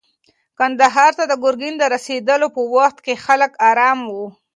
کندهار 0.57 1.11
ته 1.19 1.23
د 1.27 1.33
ګرګین 1.43 1.75
د 1.77 1.83
رسېدلو 1.93 2.47
په 2.55 2.61
وخت 2.75 2.97
کې 3.05 3.21
خلک 3.25 3.51
ارام 3.69 3.99
وو. 4.13 4.25